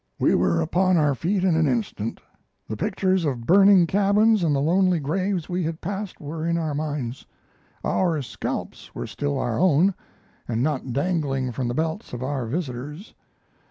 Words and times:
We 0.17 0.33
were 0.33 0.61
upon 0.61 0.97
our 0.97 1.13
feet 1.13 1.43
in 1.43 1.55
an 1.55 1.67
instant. 1.67 2.19
The 2.67 2.75
pictures 2.75 3.23
of 3.23 3.45
burning 3.45 3.85
cabins 3.85 4.41
and 4.43 4.55
the 4.55 4.59
lonely 4.59 4.99
graves 4.99 5.47
we 5.47 5.61
had 5.61 5.79
passed 5.79 6.19
were 6.19 6.43
in 6.43 6.57
our 6.57 6.73
minds. 6.73 7.27
Our 7.83 8.19
scalps 8.23 8.95
were 8.95 9.05
still 9.05 9.37
our 9.37 9.59
own, 9.59 9.93
and 10.47 10.63
not 10.63 10.91
dangling 10.91 11.51
from 11.51 11.67
the 11.67 11.75
belts 11.75 12.13
of 12.13 12.23
our 12.23 12.47
visitors. 12.47 13.13